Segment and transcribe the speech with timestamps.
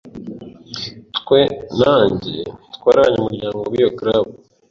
[1.17, 1.39] Twe
[1.79, 2.39] na njye
[2.75, 4.25] twari abanyamuryango b'iyo club.